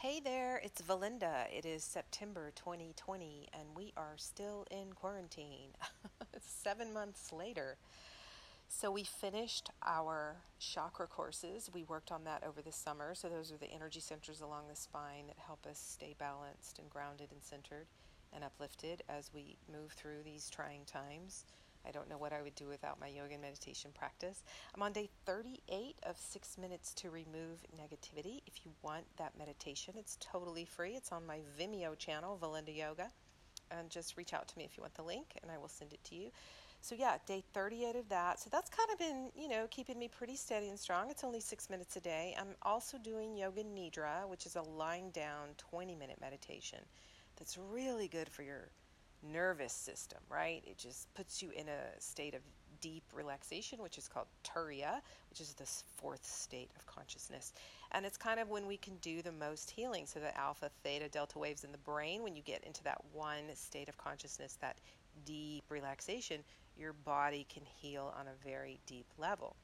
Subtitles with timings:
[0.00, 1.46] Hey there, it's Valinda.
[1.50, 5.70] It is September 2020, and we are still in quarantine.
[6.38, 7.78] Seven months later.
[8.68, 11.70] So, we finished our chakra courses.
[11.72, 13.14] We worked on that over the summer.
[13.14, 16.90] So, those are the energy centers along the spine that help us stay balanced and
[16.90, 17.86] grounded and centered
[18.34, 21.46] and uplifted as we move through these trying times.
[21.86, 24.42] I don't know what I would do without my yoga and meditation practice.
[24.74, 28.42] I'm on day 38 of six minutes to remove negativity.
[28.46, 30.92] If you want that meditation, it's totally free.
[30.92, 33.10] It's on my Vimeo channel, Valinda Yoga.
[33.70, 35.92] And just reach out to me if you want the link, and I will send
[35.92, 36.30] it to you.
[36.80, 38.38] So, yeah, day 38 of that.
[38.38, 41.10] So, that's kind of been, you know, keeping me pretty steady and strong.
[41.10, 42.36] It's only six minutes a day.
[42.38, 46.78] I'm also doing Yoga Nidra, which is a lying down 20 minute meditation
[47.36, 48.68] that's really good for your
[49.22, 50.62] nervous system, right?
[50.66, 52.40] It just puts you in a state of
[52.80, 57.52] deep relaxation, which is called turiya, which is this fourth state of consciousness.
[57.92, 60.06] And it's kind of when we can do the most healing.
[60.06, 63.44] So, the alpha, theta, delta waves in the brain, when you get into that one
[63.54, 64.76] state of consciousness, that
[65.24, 66.42] deep relaxation,
[66.78, 69.56] your body can heal on a very deep level.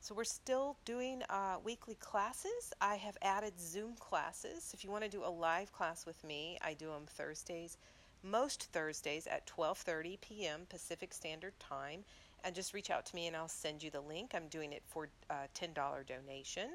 [0.00, 2.72] So, we're still doing uh, weekly classes.
[2.80, 4.70] I have added Zoom classes.
[4.74, 7.76] If you want to do a live class with me, I do them Thursdays
[8.22, 10.66] most Thursdays at 12:30 p.m.
[10.68, 12.04] Pacific Standard Time
[12.44, 14.32] and just reach out to me and I'll send you the link.
[14.34, 15.74] I'm doing it for a uh, $10
[16.06, 16.70] donation,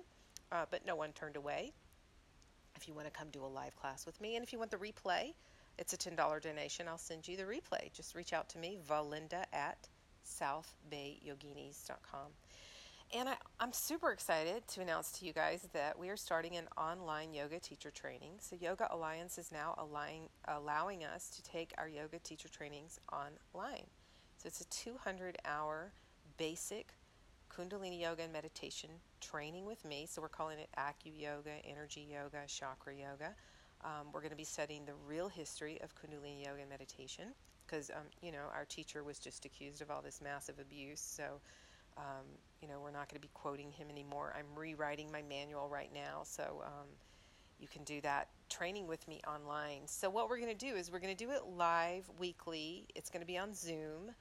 [0.52, 1.74] uh, but no one turned away.
[2.76, 4.70] If you want to come do a live class with me and if you want
[4.72, 5.34] the replay,
[5.78, 6.88] it's a $10 donation.
[6.88, 7.94] I'll send you the replay.
[7.94, 9.88] Just reach out to me, valinda at
[10.26, 12.32] southbayyoginis.com.
[13.14, 16.68] And I, am super excited to announce to you guys that we are starting an
[16.78, 18.32] online yoga teacher training.
[18.40, 23.86] So, Yoga Alliance is now allowing, allowing us to take our yoga teacher trainings online.
[24.38, 25.94] So, it's a 200 hour
[26.38, 26.94] basic
[27.56, 28.90] Kundalini yoga and meditation
[29.22, 30.08] training with me.
[30.10, 33.36] So, we're calling it Acu Yoga, Energy Yoga, Chakra Yoga.
[33.84, 37.26] Um, we're going to be studying the real history of Kundalini yoga and meditation
[37.66, 41.00] because, um, you know, our teacher was just accused of all this massive abuse.
[41.00, 41.40] So,
[41.98, 42.26] um,
[42.62, 44.34] you know, we're not going to be quoting him anymore.
[44.38, 46.88] I'm rewriting my manual right now, so um,
[47.60, 49.82] you can do that training with me online.
[49.86, 52.88] So, what we're going to do is we're going to do it live weekly.
[52.96, 54.12] It's going to be on Zoom.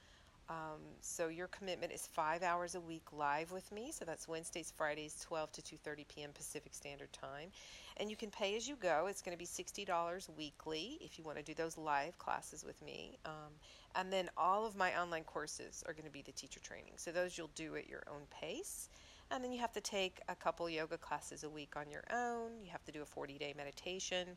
[0.47, 3.91] Um, so your commitment is five hours a week live with me.
[3.91, 6.29] So that's Wednesdays, Fridays, 12 to 2:30 p.m.
[6.33, 7.49] Pacific Standard Time,
[7.97, 9.07] and you can pay as you go.
[9.09, 12.79] It's going to be $60 weekly if you want to do those live classes with
[12.83, 13.17] me.
[13.25, 13.53] Um,
[13.95, 16.93] and then all of my online courses are going to be the teacher training.
[16.97, 18.89] So those you'll do at your own pace.
[19.31, 22.51] And then you have to take a couple yoga classes a week on your own.
[22.63, 24.27] You have to do a 40-day meditation.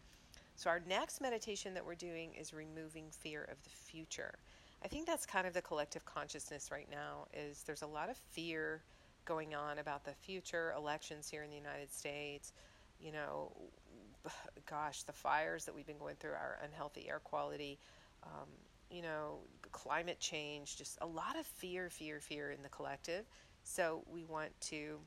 [0.57, 4.35] So our next meditation that we're doing is removing fear of the future.
[4.83, 8.17] I think that's kind of the collective consciousness right now is there's a lot of
[8.17, 8.83] fear
[9.25, 12.53] going on about the future elections here in the United States.
[13.01, 13.53] You know,
[14.71, 17.79] gosh, the fires that we've been going through, our unhealthy air quality,
[18.23, 18.49] um,
[18.91, 19.39] you know,
[19.73, 23.25] climate change, just a lot of fear, fear, fear in the collective.
[23.63, 24.99] So we want to,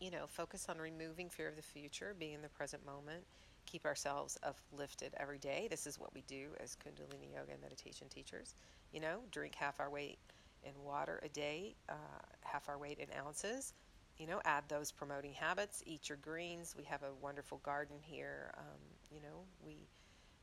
[0.00, 3.24] you know, focus on removing fear of the future, being in the present moment,
[3.66, 5.68] keep ourselves uplifted every day.
[5.70, 8.54] This is what we do as Kundalini Yoga and meditation teachers.
[8.92, 10.18] You know, drink half our weight
[10.64, 11.94] in water a day, uh,
[12.42, 13.74] half our weight in ounces.
[14.18, 15.82] You know, add those promoting habits.
[15.86, 16.74] Eat your greens.
[16.76, 18.52] We have a wonderful garden here.
[18.58, 18.80] Um,
[19.12, 19.86] you know, we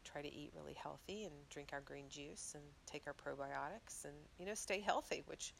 [0.05, 4.13] try to eat really healthy and drink our green juice and take our probiotics and
[4.39, 5.53] you know stay healthy, which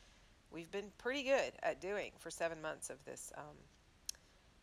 [0.52, 3.58] we've been pretty good at doing for seven months of this um,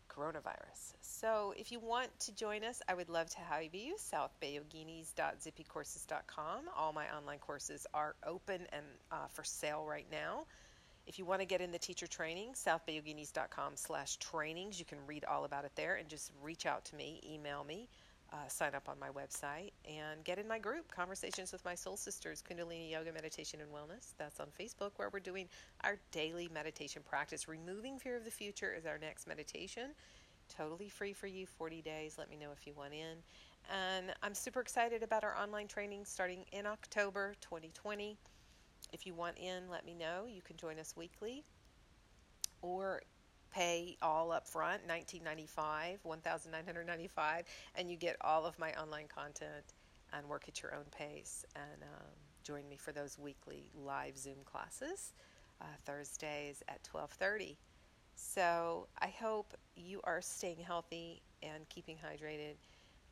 [0.09, 0.95] coronavirus.
[1.01, 3.97] So if you want to join us, I would love to have you.
[3.99, 6.61] southbayoginis.zippycourses.com.
[6.77, 10.47] All my online courses are open and uh, for sale right now.
[11.07, 14.79] If you want to get in the teacher training, southbayoginis.com slash trainings.
[14.79, 17.89] You can read all about it there and just reach out to me, email me
[18.33, 21.97] uh, sign up on my website and get in my group, Conversations with My Soul
[21.97, 24.15] Sisters, Kundalini Yoga, Meditation, and Wellness.
[24.17, 25.49] That's on Facebook, where we're doing
[25.85, 27.47] our daily meditation practice.
[27.47, 29.91] Removing Fear of the Future is our next meditation.
[30.49, 32.17] Totally free for you, 40 days.
[32.19, 33.19] Let me know if you want in.
[33.71, 38.17] And I'm super excited about our online training starting in October 2020.
[38.93, 40.27] If you want in, let me know.
[40.27, 41.45] You can join us weekly
[42.63, 43.03] or
[43.53, 47.45] pay all up front, 1995, 1995
[47.77, 49.75] and you get all of my online content
[50.13, 52.13] and work at your own pace and um,
[52.43, 55.13] join me for those weekly live Zoom classes
[55.63, 57.57] uh, Thursdays at 12:30.
[58.15, 62.57] So I hope you are staying healthy and keeping hydrated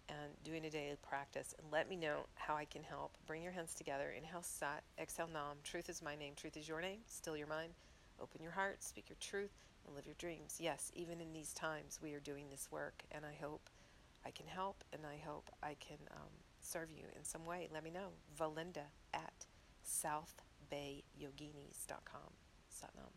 [0.08, 1.54] and doing a daily practice.
[1.58, 3.16] And let me know how I can help.
[3.26, 4.10] Bring your hands together.
[4.16, 4.82] Inhale Sat.
[4.98, 5.58] Exhale Nam.
[5.62, 6.34] Truth is my name.
[6.36, 6.98] Truth is your name.
[7.06, 7.72] Still your mind.
[8.20, 10.56] Open your heart, speak your truth, and live your dreams.
[10.60, 13.70] Yes, even in these times, we are doing this work, and I hope
[14.24, 16.30] I can help, and I hope I can um,
[16.60, 17.68] serve you in some way.
[17.72, 18.10] Let me know.
[18.38, 19.46] Valinda at
[19.86, 22.34] southbayyoginis.com.
[22.70, 23.12] Satnam.